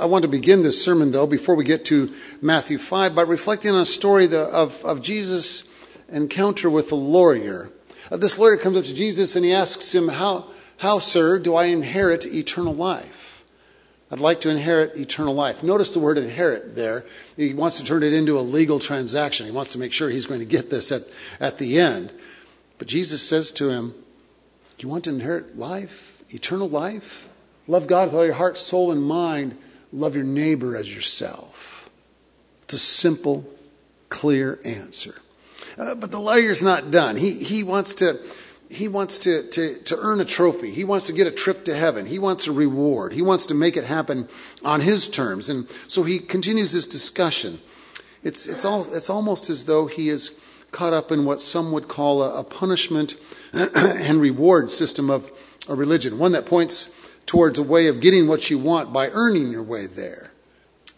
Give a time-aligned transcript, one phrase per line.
[0.00, 3.72] I want to begin this sermon, though, before we get to Matthew 5, by reflecting
[3.72, 5.64] on a story of, of Jesus'
[6.08, 7.70] encounter with a lawyer.
[8.10, 10.46] Uh, this lawyer comes up to Jesus and he asks him, how,
[10.78, 13.44] how, sir, do I inherit eternal life?
[14.10, 15.62] I'd like to inherit eternal life.
[15.62, 17.04] Notice the word inherit there.
[17.36, 19.44] He wants to turn it into a legal transaction.
[19.44, 21.02] He wants to make sure he's going to get this at,
[21.38, 22.10] at the end.
[22.78, 23.90] But Jesus says to him,
[24.78, 27.28] Do you want to inherit life, eternal life?
[27.68, 29.58] Love God with all your heart, soul, and mind.
[29.92, 31.90] Love your neighbor as yourself.
[32.62, 33.44] It's a simple,
[34.08, 35.20] clear answer.
[35.76, 37.16] Uh, but the lawyer's not done.
[37.16, 38.20] He, he wants, to,
[38.68, 40.70] he wants to, to, to earn a trophy.
[40.70, 42.06] He wants to get a trip to heaven.
[42.06, 43.12] He wants a reward.
[43.12, 44.28] He wants to make it happen
[44.64, 45.48] on his terms.
[45.48, 47.60] And so he continues his discussion.
[48.22, 50.38] It's, it's, all, it's almost as though he is
[50.70, 53.16] caught up in what some would call a, a punishment
[53.52, 55.30] and reward system of
[55.68, 56.90] a religion, one that points
[57.26, 60.32] towards a way of getting what you want by earning your way there.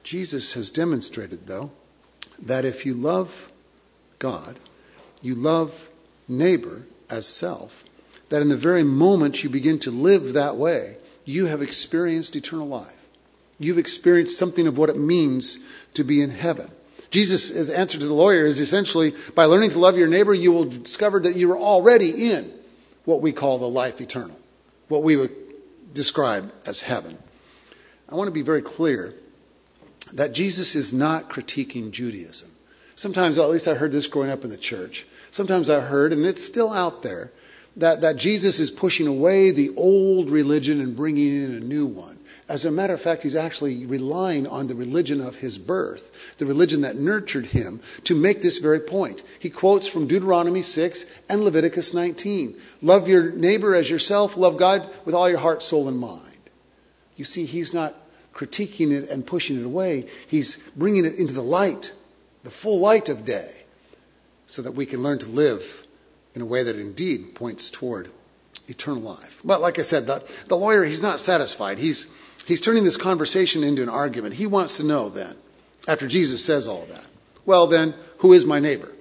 [0.03, 1.71] Jesus has demonstrated, though,
[2.41, 3.51] that if you love
[4.19, 4.59] God,
[5.21, 5.91] you love
[6.29, 7.85] neighbor as self,
[8.29, 12.67] that in the very moment you begin to live that way, you have experienced eternal
[12.67, 13.09] life.
[13.59, 15.59] You've experienced something of what it means
[15.95, 16.71] to be in heaven.
[17.11, 20.65] Jesus' answer to the lawyer is essentially by learning to love your neighbor, you will
[20.65, 22.51] discover that you are already in
[23.05, 24.39] what we call the life eternal,
[24.89, 25.42] what we would
[25.93, 27.19] describe as heaven.
[28.09, 29.15] I want to be very clear
[30.13, 32.51] that Jesus is not critiquing Judaism.
[32.95, 35.07] Sometimes, at least I heard this growing up in the church.
[35.31, 37.33] Sometimes I heard, and it's still out there,
[37.77, 42.19] that, that Jesus is pushing away the old religion and bringing in a new one.
[42.53, 46.45] As a matter of fact, he's actually relying on the religion of his birth, the
[46.45, 49.23] religion that nurtured him, to make this very point.
[49.39, 54.87] He quotes from Deuteronomy 6 and Leviticus 19 Love your neighbor as yourself, love God
[55.07, 56.51] with all your heart, soul, and mind.
[57.17, 57.95] You see, he's not
[58.35, 61.95] critiquing it and pushing it away, he's bringing it into the light,
[62.45, 63.65] the full light of day,
[64.47, 65.87] so that we can learn to live
[66.35, 68.11] in a way that indeed points toward
[68.69, 69.41] eternal life.
[69.43, 71.79] But like I said, the, the lawyer, he's not satisfied.
[71.79, 72.13] He's
[72.47, 74.35] He's turning this conversation into an argument.
[74.35, 75.37] He wants to know then,
[75.87, 77.05] after Jesus says all that,
[77.45, 78.93] well, then, who is my neighbor?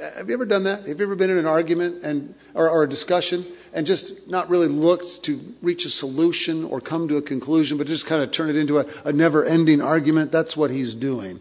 [0.00, 0.86] Uh, have you ever done that?
[0.86, 4.48] Have you ever been in an argument and, or, or a discussion and just not
[4.48, 8.30] really looked to reach a solution or come to a conclusion, but just kind of
[8.30, 10.32] turn it into a, a never ending argument?
[10.32, 11.40] That's what he's doing.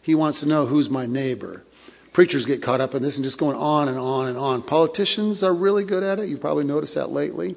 [0.00, 1.64] He wants to know who's my neighbor.
[2.12, 4.62] Preachers get caught up in this and just going on and on and on.
[4.62, 6.28] Politicians are really good at it.
[6.28, 7.56] You've probably noticed that lately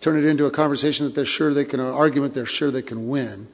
[0.00, 2.82] turn it into a conversation that they're sure they can, an argument they're sure they
[2.82, 3.48] can win.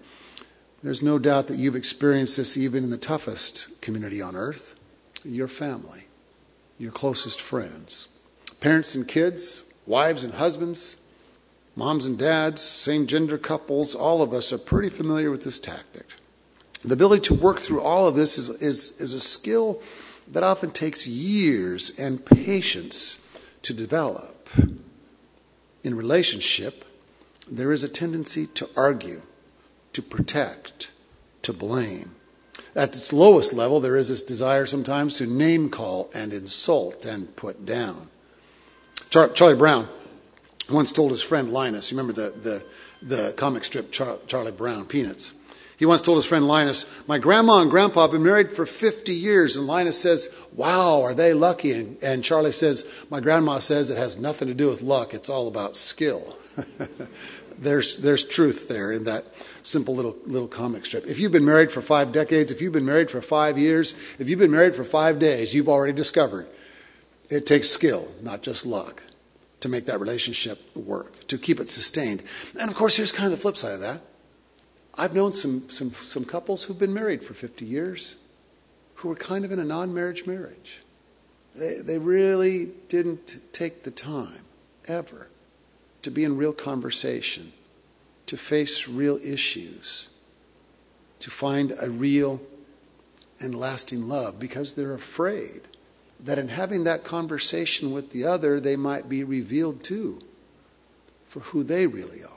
[0.82, 4.76] There's no doubt that you've experienced this even in the toughest community on earth
[5.24, 6.06] your family,
[6.78, 8.06] your closest friends.
[8.60, 10.98] Parents and kids, wives and husbands,
[11.74, 16.14] moms and dads, same gender couples, all of us are pretty familiar with this tactic.
[16.84, 19.82] The ability to work through all of this is, is, is a skill
[20.30, 23.18] that often takes years and patience
[23.62, 24.48] to develop
[25.86, 26.84] in relationship,
[27.48, 29.22] there is a tendency to argue,
[29.92, 30.90] to protect,
[31.42, 32.16] to blame.
[32.74, 37.34] At its lowest level, there is this desire sometimes to name call and insult and
[37.36, 38.08] put down.
[39.10, 39.88] Char- Charlie Brown
[40.68, 42.64] once told his friend Linus, you remember the, the,
[43.00, 45.32] the comic strip Char- Charlie Brown, Peanuts?
[45.78, 49.12] He once told his friend Linus, My grandma and grandpa have been married for 50
[49.12, 49.56] years.
[49.56, 51.72] And Linus says, Wow, are they lucky?
[51.72, 55.28] And, and Charlie says, My grandma says it has nothing to do with luck, it's
[55.28, 56.36] all about skill.
[57.58, 59.26] there's, there's truth there in that
[59.62, 61.06] simple little, little comic strip.
[61.06, 64.30] If you've been married for five decades, if you've been married for five years, if
[64.30, 66.48] you've been married for five days, you've already discovered
[67.28, 69.02] it takes skill, not just luck,
[69.60, 72.22] to make that relationship work, to keep it sustained.
[72.58, 74.00] And of course, here's kind of the flip side of that
[74.98, 78.16] I've known some, some, some couples who've been married for 50 years
[78.96, 80.82] who were kind of in a non marriage marriage.
[81.54, 84.44] They, they really didn't take the time,
[84.86, 85.28] ever,
[86.02, 87.52] to be in real conversation,
[88.26, 90.08] to face real issues,
[91.20, 92.40] to find a real
[93.38, 95.62] and lasting love because they're afraid
[96.18, 100.20] that in having that conversation with the other, they might be revealed too
[101.26, 102.35] for who they really are.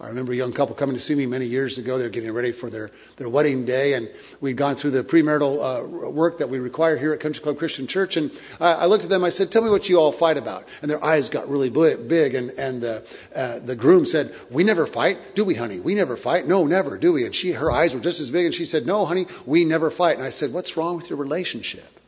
[0.00, 1.98] I remember a young couple coming to see me many years ago.
[1.98, 4.08] They're getting ready for their, their wedding day, and
[4.40, 5.58] we'd gone through the premarital
[6.06, 8.16] uh, work that we require here at Country Club Christian Church.
[8.16, 8.30] And
[8.60, 9.24] I, I, looked at them.
[9.24, 12.36] I said, "Tell me what you all fight about." And their eyes got really big.
[12.36, 13.04] And and the
[13.34, 15.80] uh, the groom said, "We never fight, do we, honey?
[15.80, 16.46] We never fight.
[16.46, 18.86] No, never, do we?" And she, her eyes were just as big, and she said,
[18.86, 21.98] "No, honey, we never fight." And I said, "What's wrong with your relationship?"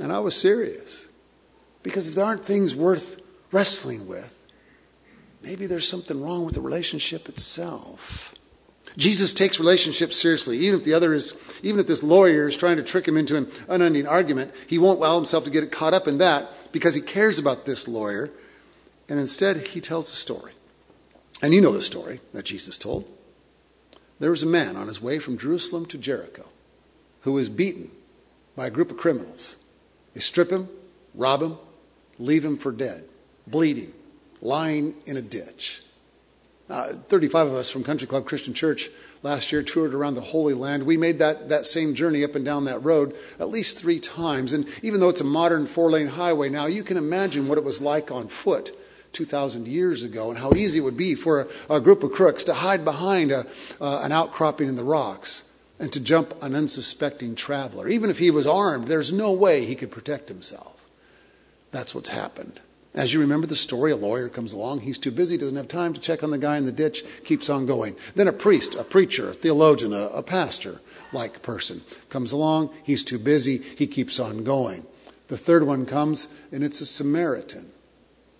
[0.00, 1.08] And I was serious,
[1.82, 3.22] because if there aren't things worth
[3.52, 4.43] wrestling with,
[5.44, 8.34] maybe there's something wrong with the relationship itself.
[8.96, 10.58] Jesus takes relationships seriously.
[10.58, 13.36] Even if the other is, even if this lawyer is trying to trick him into
[13.36, 17.00] an unending argument, he won't allow himself to get caught up in that because he
[17.00, 18.30] cares about this lawyer.
[19.08, 20.52] And instead, he tells a story.
[21.42, 23.08] And you know the story that Jesus told.
[24.20, 26.46] There was a man on his way from Jerusalem to Jericho
[27.22, 27.90] who was beaten
[28.54, 29.56] by a group of criminals.
[30.12, 30.68] They strip him,
[31.14, 31.56] rob him,
[32.18, 33.04] leave him for dead,
[33.46, 33.92] bleeding,
[34.44, 35.82] lying in a ditch.
[36.68, 38.88] Uh, 35 of us from Country Club Christian Church
[39.22, 40.84] last year toured around the Holy Land.
[40.84, 44.54] We made that, that same journey up and down that road at least three times.
[44.54, 47.64] And even though it's a modern four lane highway now, you can imagine what it
[47.64, 48.72] was like on foot
[49.12, 52.44] 2,000 years ago and how easy it would be for a, a group of crooks
[52.44, 53.46] to hide behind a,
[53.80, 55.44] uh, an outcropping in the rocks
[55.78, 57.88] and to jump an unsuspecting traveler.
[57.88, 60.88] Even if he was armed, there's no way he could protect himself.
[61.72, 62.60] That's what's happened.
[62.94, 64.80] As you remember the story, a lawyer comes along.
[64.80, 67.50] He's too busy, doesn't have time to check on the guy in the ditch, keeps
[67.50, 67.96] on going.
[68.14, 70.80] Then a priest, a preacher, a theologian, a, a pastor
[71.12, 72.70] like person comes along.
[72.84, 74.86] He's too busy, he keeps on going.
[75.26, 77.72] The third one comes, and it's a Samaritan.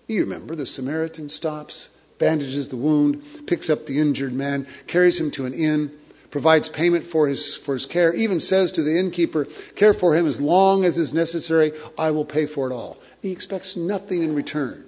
[0.07, 5.31] You remember the Samaritan stops, bandages the wound, picks up the injured man, carries him
[5.31, 5.91] to an inn,
[6.35, 9.45] provides payment for his, for his care, even says to the innkeeper,
[9.77, 12.97] Care for him as long as is necessary, I will pay for it all.
[13.21, 14.83] He expects nothing in return.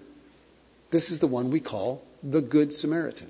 [0.91, 3.29] This is the one we call the Good Samaritan.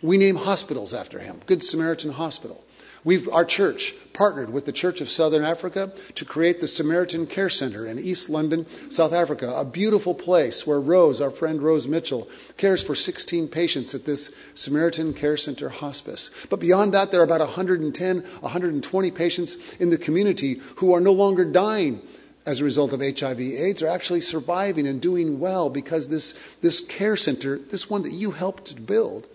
[0.00, 2.64] We name hospitals after him Good Samaritan Hospital.
[3.04, 7.48] We've, our church partnered with the Church of Southern Africa to create the Samaritan Care
[7.48, 12.28] Center in East London, South Africa, a beautiful place where Rose, our friend Rose Mitchell,
[12.56, 16.30] cares for 16 patients at this Samaritan Care Center hospice.
[16.50, 21.12] But beyond that, there are about 110, 120 patients in the community who are no
[21.12, 22.02] longer dying
[22.48, 26.80] as a result of HIV AIDS are actually surviving and doing well because this, this
[26.80, 29.26] care center, this one that you helped build,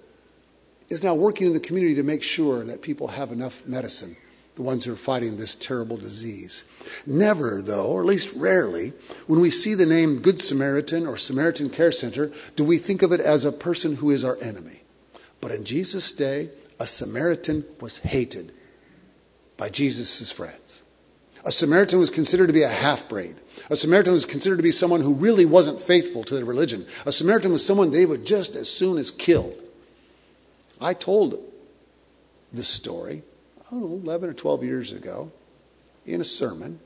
[0.93, 4.15] is now working in the community to make sure that people have enough medicine,
[4.55, 6.63] the ones who are fighting this terrible disease.
[7.05, 8.93] Never, though, or at least rarely,
[9.27, 13.11] when we see the name Good Samaritan or Samaritan Care Center, do we think of
[13.11, 14.83] it as a person who is our enemy.
[15.41, 16.49] But in Jesus' day,
[16.79, 18.53] a Samaritan was hated
[19.57, 20.83] by Jesus' friends.
[21.45, 23.35] A Samaritan was considered to be a half breed.
[23.69, 26.85] A Samaritan was considered to be someone who really wasn't faithful to their religion.
[27.05, 29.53] A Samaritan was someone they would just as soon as kill.
[30.83, 31.39] I told
[32.51, 33.23] this story,
[33.59, 35.31] I don't know, 11 or 12 years ago
[36.05, 36.79] in a sermon,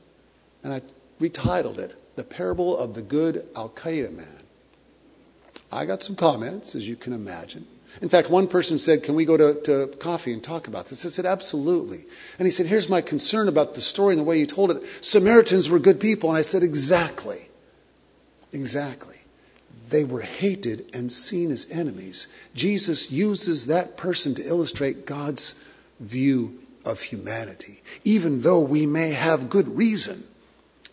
[0.62, 0.82] and I
[1.20, 4.42] retitled it The Parable of the Good Al Qaeda Man.
[5.70, 7.66] I got some comments, as you can imagine.
[8.00, 11.04] In fact, one person said, Can we go to, to coffee and talk about this?
[11.04, 12.04] I said, Absolutely.
[12.38, 14.82] And he said, Here's my concern about the story and the way you told it.
[15.00, 16.30] Samaritans were good people.
[16.30, 17.48] And I said, Exactly.
[18.52, 19.17] Exactly.
[19.90, 22.26] They were hated and seen as enemies.
[22.54, 25.54] Jesus uses that person to illustrate God's
[26.00, 30.24] view of humanity, even though we may have good reason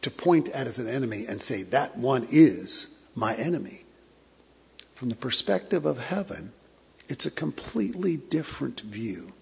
[0.02, 3.84] to point at as an enemy and say, That one is my enemy.
[4.94, 6.54] From the perspective of heaven,
[7.10, 9.34] it's a completely different view.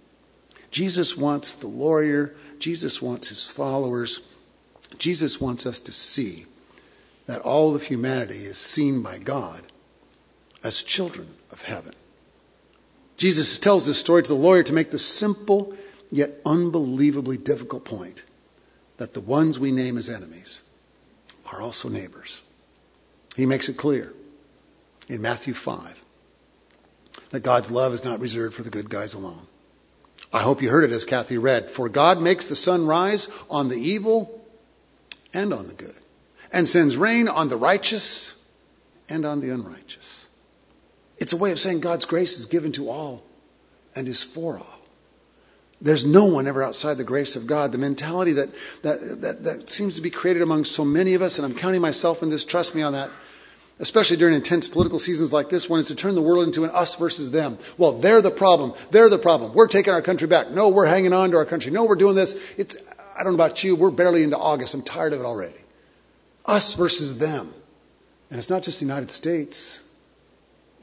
[0.72, 4.22] Jesus wants the lawyer, Jesus wants his followers,
[4.98, 6.46] Jesus wants us to see
[7.26, 9.64] that all of humanity is seen by God
[10.64, 11.94] as children of heaven.
[13.18, 15.74] Jesus tells this story to the lawyer to make the simple
[16.12, 18.24] yet unbelievably difficult point
[18.98, 20.62] that the ones we name as enemies
[21.52, 22.42] are also neighbors.
[23.36, 24.14] He makes it clear
[25.08, 26.04] in Matthew 5
[27.32, 29.48] that God's love is not reserved for the good guys alone.
[30.32, 31.70] I hope you heard it as Kathy read.
[31.70, 34.42] For God makes the sun rise on the evil
[35.34, 35.96] and on the good,
[36.54, 38.42] and sends rain on the righteous
[39.10, 40.28] and on the unrighteous.
[41.18, 43.24] It's a way of saying God's grace is given to all
[43.96, 44.80] and is for all.
[45.82, 47.74] There's no one ever outside the grace of God.
[47.74, 48.50] The mentality that,
[48.84, 51.82] that, that, that seems to be created among so many of us, and I'm counting
[51.82, 53.10] myself in this, trust me on that,
[53.80, 56.70] especially during intense political seasons like this one, is to turn the world into an
[56.70, 57.58] us versus them.
[57.78, 58.74] Well, they're the problem.
[58.92, 59.54] They're the problem.
[59.54, 60.52] We're taking our country back.
[60.52, 61.72] No, we're hanging on to our country.
[61.72, 62.54] No, we're doing this.
[62.58, 62.78] It's,
[63.18, 64.74] I don't know about you, we're barely into August.
[64.74, 65.63] I'm tired of it already.
[66.46, 67.54] Us versus them.
[68.30, 69.84] And it's not just the United States,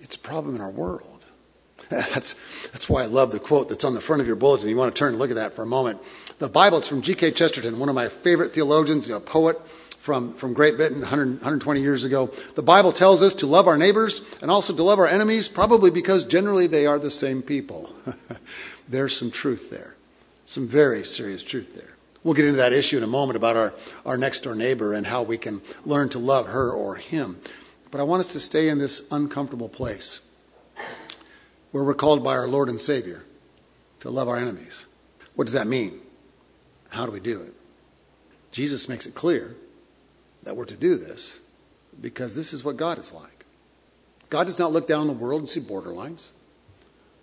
[0.00, 1.24] it's a problem in our world.
[1.90, 2.36] That's,
[2.70, 4.68] that's why I love the quote that's on the front of your bulletin.
[4.68, 5.98] You want to turn and look at that for a moment.
[6.38, 7.32] The Bible, it's from G.K.
[7.32, 9.60] Chesterton, one of my favorite theologians, a poet
[9.98, 12.30] from, from Great Britain 100, 120 years ago.
[12.54, 15.90] The Bible tells us to love our neighbors and also to love our enemies, probably
[15.90, 17.92] because generally they are the same people.
[18.88, 19.96] There's some truth there,
[20.46, 21.96] some very serious truth there.
[22.22, 23.74] We'll get into that issue in a moment about our,
[24.04, 27.40] our next door neighbor and how we can learn to love her or him.
[27.90, 30.20] But I want us to stay in this uncomfortable place
[31.72, 33.24] where we're called by our Lord and Savior
[34.00, 34.86] to love our enemies.
[35.34, 36.00] What does that mean?
[36.90, 37.54] How do we do it?
[38.52, 39.56] Jesus makes it clear
[40.42, 41.40] that we're to do this
[42.00, 43.44] because this is what God is like.
[44.28, 46.30] God does not look down on the world and see borderlines.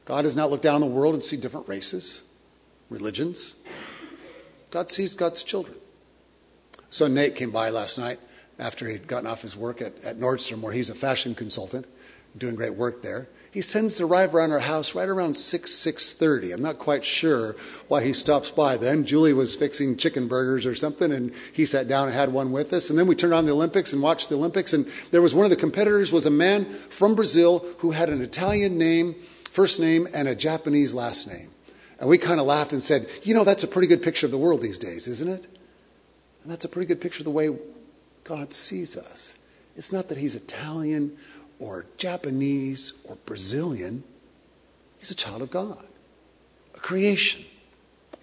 [0.06, 2.24] God does not look down on the world and see different races,
[2.89, 3.56] religions.
[4.69, 5.77] God sees God's children.
[6.89, 8.19] So Nate came by last night
[8.59, 11.86] after he'd gotten off his work at, at Nordstrom, where he's a fashion consultant,
[12.38, 13.29] doing great work there.
[13.51, 16.53] He tends to arrive around our house right around 6, 6.30.
[16.53, 17.55] I'm not quite sure
[17.88, 19.05] why he stops by then.
[19.05, 22.74] Julie was fixing chicken burgers or something, and he sat down and had one with
[22.74, 22.89] us.
[22.89, 25.45] And then we turned on the Olympics and watched the Olympics, and there was one
[25.45, 29.15] of the competitors was a man from Brazil who had an Italian name,
[29.51, 31.50] first name, and a Japanese last name.
[32.00, 34.32] And we kind of laughed and said, you know, that's a pretty good picture of
[34.32, 35.48] the world these days, isn't it?
[36.44, 37.56] And that's a pretty good picture of the way
[38.24, 39.38] God sees us.
[39.75, 41.18] It's not that he's Italian
[41.60, 44.04] or Japanese or Brazilian.
[45.00, 45.86] He's a child of God,
[46.75, 47.46] a creation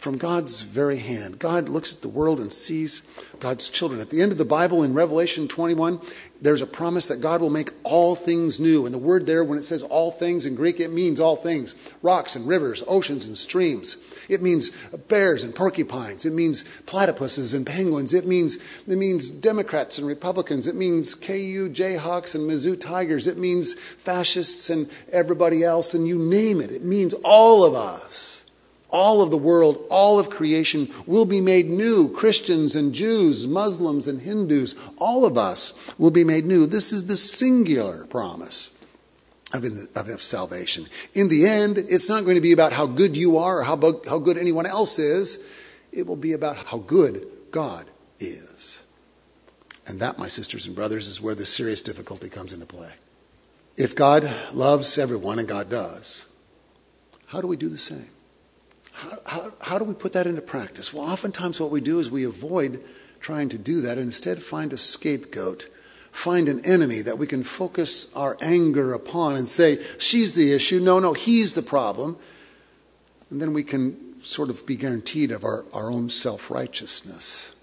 [0.04, 1.38] from God's very hand.
[1.38, 3.00] God looks at the world and sees
[3.40, 4.02] God's children.
[4.02, 5.98] At the end of the Bible in Revelation 21,
[6.42, 8.84] there's a promise that God will make all things new.
[8.84, 11.74] And the word there, when it says all things in Greek, it means all things
[12.02, 13.96] rocks and rivers, oceans and streams.
[14.28, 14.68] It means
[15.08, 16.26] bears and porcupines.
[16.26, 18.12] It means platypuses and penguins.
[18.12, 20.66] It means, it means Democrats and Republicans.
[20.66, 23.26] It means KU Jayhawks and Mizzou Tigers.
[23.26, 25.94] It means fascists and everybody else.
[25.94, 26.70] And you name it.
[26.70, 28.43] It means all of us
[28.94, 32.08] all of the world, all of creation will be made new.
[32.08, 36.64] Christians and Jews, Muslims and Hindus, all of us will be made new.
[36.64, 38.70] This is the singular promise
[39.52, 39.64] of,
[39.96, 40.86] of salvation.
[41.12, 43.76] In the end, it's not going to be about how good you are or how,
[44.08, 45.44] how good anyone else is.
[45.90, 47.86] It will be about how good God
[48.20, 48.84] is.
[49.86, 52.92] And that, my sisters and brothers, is where the serious difficulty comes into play.
[53.76, 56.26] If God loves everyone, and God does,
[57.26, 58.13] how do we do the same?
[58.94, 60.94] How, how, do we put that into practice?
[60.94, 62.82] Well, oftentimes what we do is we avoid
[63.20, 65.68] trying to do that and instead find a scapegoat,
[66.12, 70.78] find an enemy that we can focus our anger upon and say, she's the issue.
[70.78, 72.16] No, no, he's the problem.
[73.30, 77.54] And then we can sort of be guaranteed of our, our own self righteousness.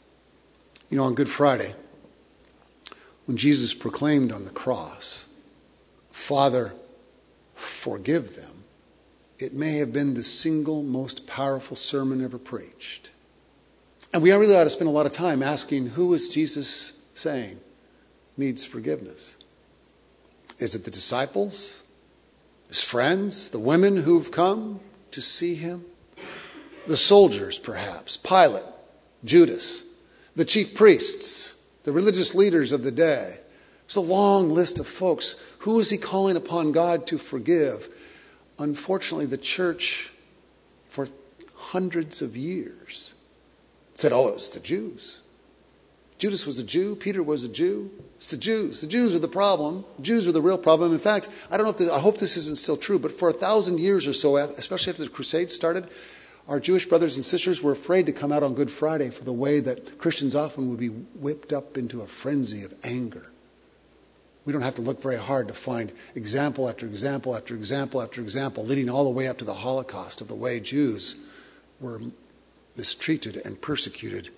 [0.89, 1.75] You know, on Good Friday,
[3.25, 5.27] when Jesus proclaimed on the cross,
[6.11, 6.73] Father,
[7.55, 8.50] forgive them
[9.41, 13.09] it may have been the single most powerful sermon ever preached.
[14.13, 17.59] And we really ought to spend a lot of time asking who is Jesus saying
[18.37, 19.37] needs forgiveness?
[20.59, 21.83] Is it the disciples?
[22.67, 23.49] His friends?
[23.49, 24.79] The women who've come
[25.11, 25.85] to see him?
[26.87, 28.17] The soldiers, perhaps?
[28.17, 28.65] Pilate?
[29.23, 29.83] Judas?
[30.35, 31.55] The chief priests?
[31.83, 33.37] The religious leaders of the day?
[33.85, 35.35] It's a long list of folks.
[35.59, 37.89] Who is he calling upon God to forgive?
[38.59, 40.11] Unfortunately, the church
[40.87, 41.07] for
[41.55, 43.13] hundreds of years
[43.93, 45.21] said, oh, it was the Jews.
[46.17, 46.95] Judas was a Jew.
[46.95, 47.89] Peter was a Jew.
[48.17, 48.81] It's the Jews.
[48.81, 49.85] The Jews are the problem.
[49.97, 50.91] The Jews are the real problem.
[50.91, 53.29] In fact, I don't know if this, I hope this isn't still true, but for
[53.29, 55.87] a thousand years or so, especially after the Crusades started,
[56.47, 59.33] our Jewish brothers and sisters were afraid to come out on Good Friday for the
[59.33, 63.30] way that Christians often would be whipped up into a frenzy of anger.
[64.45, 68.21] We don't have to look very hard to find example after example after example after
[68.21, 71.15] example, leading all the way up to the Holocaust of the way Jews
[71.79, 72.01] were
[72.75, 74.29] mistreated and persecuted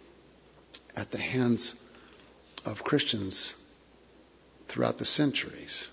[0.96, 1.76] at the hands
[2.66, 3.56] of Christians
[4.68, 5.90] throughout the centuries.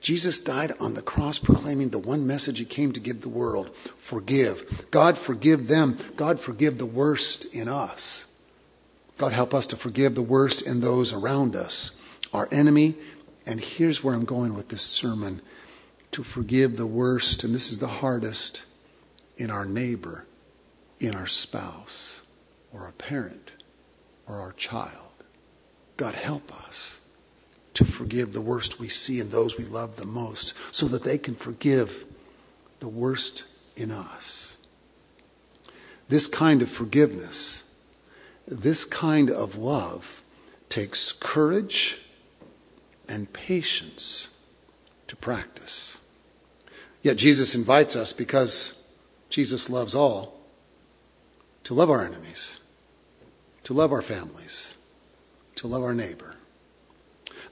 [0.00, 3.74] Jesus died on the cross proclaiming the one message he came to give the world
[3.96, 4.86] forgive.
[4.90, 5.98] God forgive them.
[6.16, 8.26] God forgive the worst in us.
[9.16, 11.92] God help us to forgive the worst in those around us
[12.34, 12.96] our enemy.
[13.46, 15.40] And here's where I'm going with this sermon
[16.10, 18.64] to forgive the worst, and this is the hardest,
[19.36, 20.26] in our neighbor,
[21.00, 22.22] in our spouse,
[22.72, 23.54] or a parent,
[24.26, 25.12] or our child.
[25.96, 27.00] God, help us
[27.74, 31.18] to forgive the worst we see in those we love the most so that they
[31.18, 32.04] can forgive
[32.78, 33.44] the worst
[33.76, 34.56] in us.
[36.08, 37.64] This kind of forgiveness,
[38.46, 40.22] this kind of love
[40.68, 42.03] takes courage
[43.08, 44.28] and patience
[45.06, 45.98] to practice.
[47.02, 48.82] Yet Jesus invites us because
[49.28, 50.34] Jesus loves all
[51.64, 52.58] to love our enemies,
[53.64, 54.76] to love our families,
[55.56, 56.36] to love our neighbor.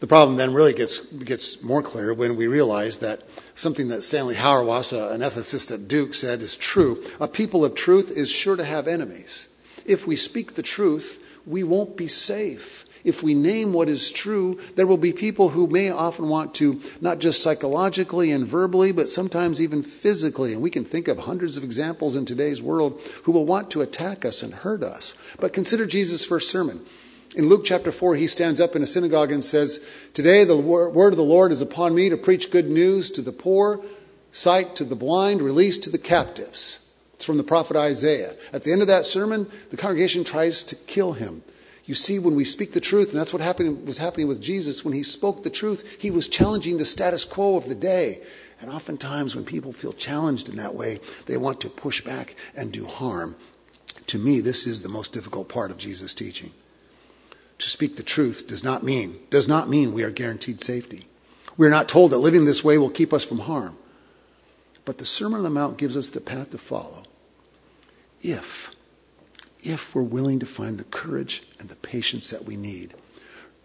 [0.01, 3.23] The problem then really gets, gets more clear when we realize that
[3.55, 7.03] something that Stanley Hauerwas, an ethicist at Duke, said is true.
[7.21, 9.49] A people of truth is sure to have enemies.
[9.87, 14.59] If we speak the truth, we won't be safe if we name what is true,
[14.77, 19.09] there will be people who may often want to, not just psychologically and verbally, but
[19.09, 20.53] sometimes even physically.
[20.53, 23.81] And we can think of hundreds of examples in today's world who will want to
[23.81, 25.15] attack us and hurt us.
[25.41, 26.85] But consider Jesus' first sermon.
[27.35, 31.13] In Luke chapter 4, he stands up in a synagogue and says, Today the word
[31.13, 33.81] of the Lord is upon me to preach good news to the poor,
[34.33, 36.87] sight to the blind, release to the captives.
[37.15, 38.35] It's from the prophet Isaiah.
[38.53, 41.43] At the end of that sermon, the congregation tries to kill him.
[41.85, 44.85] You see, when we speak the truth, and that's what happened, was happening with Jesus,
[44.85, 48.23] when he spoke the truth, he was challenging the status quo of the day.
[48.61, 52.71] And oftentimes, when people feel challenged in that way, they want to push back and
[52.71, 53.35] do harm.
[54.07, 56.53] To me, this is the most difficult part of Jesus' teaching.
[57.59, 61.07] To speak the truth does not mean does not mean we are guaranteed safety.
[61.57, 63.77] We are not told that living this way will keep us from harm.
[64.85, 67.05] But the Sermon on the Mount gives us the path to follow.
[68.21, 68.75] If
[69.63, 72.95] if we're willing to find the courage and the patience that we need.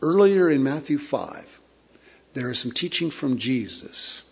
[0.01, 1.59] Earlier in Matthew 5,
[2.33, 4.23] there is some teaching from Jesus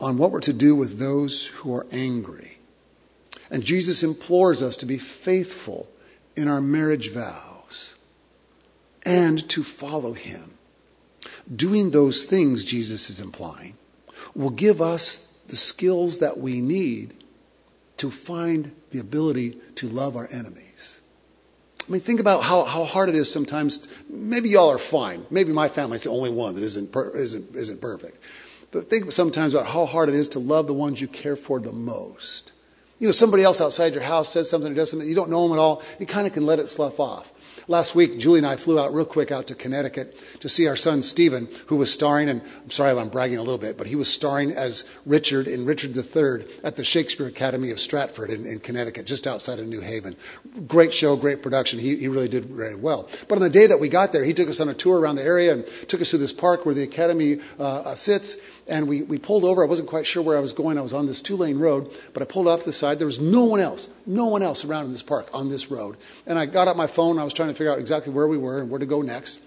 [0.00, 2.58] on what we're to do with those who are angry.
[3.50, 5.88] And Jesus implores us to be faithful
[6.36, 7.96] in our marriage vows
[9.04, 10.54] and to follow him.
[11.54, 13.76] Doing those things, Jesus is implying,
[14.34, 17.14] will give us the skills that we need
[17.98, 21.00] to find the ability to love our enemies.
[21.86, 23.86] I mean, think about how, how hard it is sometimes.
[24.08, 25.26] Maybe y'all are fine.
[25.30, 28.18] Maybe my family's the only one that isn't, isn't, isn't perfect.
[28.70, 31.60] But think sometimes about how hard it is to love the ones you care for
[31.60, 32.52] the most.
[32.98, 35.46] You know, somebody else outside your house says something or does something, you don't know
[35.46, 37.32] them at all, you kind of can let it slough off.
[37.68, 40.76] Last week, Julie and I flew out real quick out to Connecticut to see our
[40.76, 43.86] son Stephen, who was starring, and I'm sorry if I'm bragging a little bit, but
[43.86, 48.46] he was starring as Richard in Richard III at the Shakespeare Academy of Stratford in,
[48.46, 50.16] in Connecticut, just outside of New Haven.
[50.66, 51.78] Great show, great production.
[51.78, 53.08] He, he really did very well.
[53.28, 55.16] But on the day that we got there, he took us on a tour around
[55.16, 58.36] the area and took us to this park where the Academy uh, sits.
[58.66, 59.62] And we, we pulled over.
[59.62, 60.78] I wasn't quite sure where I was going.
[60.78, 62.98] I was on this two lane road, but I pulled off to the side.
[62.98, 65.96] There was no one else, no one else around in this park on this road.
[66.26, 67.18] And I got out my phone.
[67.18, 69.40] I was trying to figure out exactly where we were and where to go next.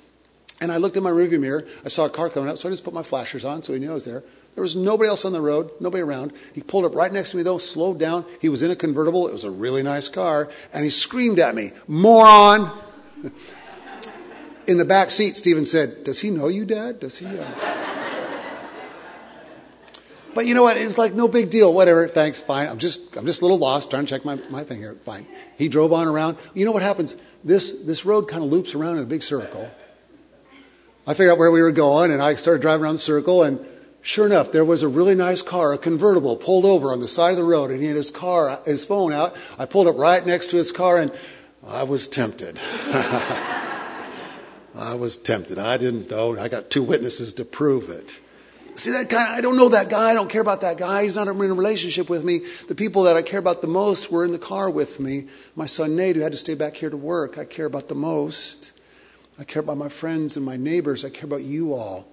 [0.59, 1.65] And I looked in my rearview mirror.
[1.85, 3.79] I saw a car coming up, so I just put my flashers on so he
[3.79, 4.23] knew I was there.
[4.55, 6.33] There was nobody else on the road, nobody around.
[6.53, 8.25] He pulled up right next to me, though, slowed down.
[8.41, 9.27] He was in a convertible.
[9.27, 10.49] It was a really nice car.
[10.73, 12.71] And he screamed at me, Moron!
[14.67, 16.99] in the back seat, Stephen said, Does he know you, Dad?
[16.99, 17.27] Does he?
[17.27, 17.86] Uh...
[20.37, 20.77] But you know what?
[20.77, 21.73] It was like no big deal.
[21.73, 22.07] Whatever.
[22.07, 22.39] Thanks.
[22.39, 22.69] Fine.
[22.69, 23.89] I'm just I'm just a little lost.
[23.89, 24.93] Trying to check my, my thing here.
[25.03, 25.25] Fine.
[25.57, 26.37] He drove on around.
[26.53, 27.15] You know what happens?
[27.43, 29.67] This this road kind of loops around in a big circle.
[31.07, 33.41] I figured out where we were going, and I started driving around the circle.
[33.41, 33.65] And
[34.03, 37.31] sure enough, there was a really nice car, a convertible, pulled over on the side
[37.31, 39.35] of the road, and he had his car, his phone out.
[39.57, 41.11] I pulled up right next to his car, and
[41.65, 42.59] I was tempted.
[44.75, 45.57] I was tempted.
[45.57, 46.39] I didn't though.
[46.39, 48.19] I got two witnesses to prove it.
[48.77, 49.35] See that guy?
[49.35, 50.11] I don't know that guy.
[50.11, 51.01] I don't care about that guy.
[51.01, 52.43] He's not in a relationship with me.
[52.67, 55.25] The people that I care about the most were in the car with me.
[55.55, 57.95] My son Nate, who had to stay back here to work, I care about the
[57.95, 58.73] most.
[59.39, 61.03] I care about my friends and my neighbors.
[61.03, 62.07] I care about you all.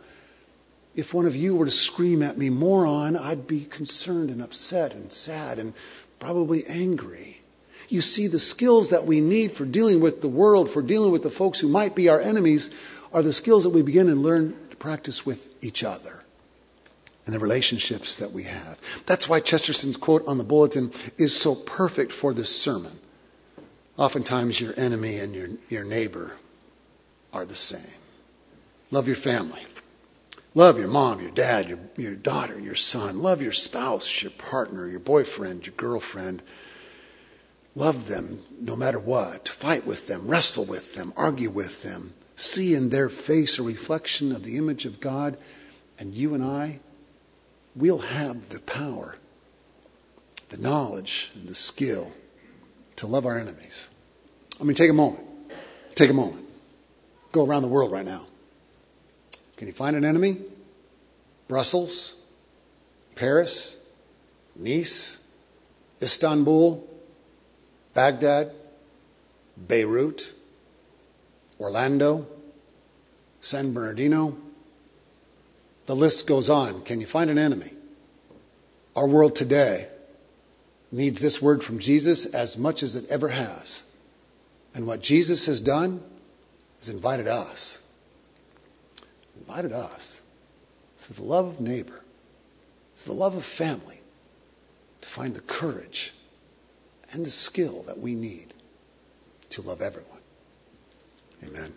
[0.96, 4.94] If one of you were to scream at me, moron, I'd be concerned and upset
[4.94, 5.74] and sad and
[6.18, 7.42] probably angry.
[7.90, 11.24] You see, the skills that we need for dealing with the world, for dealing with
[11.24, 12.70] the folks who might be our enemies,
[13.12, 16.23] are the skills that we begin and learn to practice with each other
[17.26, 18.78] and the relationships that we have.
[19.06, 23.00] That's why Chesterton's quote on the bulletin is so perfect for this sermon.
[23.96, 26.36] Oftentimes, your enemy and your, your neighbor
[27.32, 28.00] are the same.
[28.90, 29.62] Love your family.
[30.54, 33.20] Love your mom, your dad, your, your daughter, your son.
[33.20, 36.42] Love your spouse, your partner, your boyfriend, your girlfriend.
[37.74, 39.48] Love them no matter what.
[39.48, 42.14] Fight with them, wrestle with them, argue with them.
[42.36, 45.36] See in their face a reflection of the image of God.
[45.98, 46.80] And you and I,
[47.74, 49.18] we'll have the power,
[50.50, 52.12] the knowledge, and the skill
[52.96, 53.88] to love our enemies.
[54.60, 55.24] I mean, take a moment.
[55.94, 56.44] Take a moment.
[57.32, 58.26] Go around the world right now.
[59.56, 60.38] Can you find an enemy?
[61.48, 62.16] Brussels,
[63.14, 63.76] Paris,
[64.56, 65.18] Nice,
[66.00, 66.86] Istanbul,
[67.92, 68.52] Baghdad,
[69.56, 70.32] Beirut,
[71.58, 72.26] Orlando,
[73.40, 74.36] San Bernardino,
[75.86, 76.82] the list goes on.
[76.82, 77.72] Can you find an enemy?
[78.96, 79.88] Our world today
[80.92, 83.84] needs this word from Jesus as much as it ever has.
[84.74, 86.02] And what Jesus has done
[86.80, 87.82] is invited us.
[89.38, 90.22] Invited us
[90.98, 92.02] through the love of neighbor,
[92.96, 94.00] through the love of family,
[95.00, 96.14] to find the courage
[97.12, 98.54] and the skill that we need
[99.50, 100.20] to love everyone.
[101.44, 101.74] Amen.